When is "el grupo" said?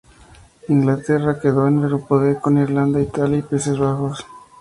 1.77-2.17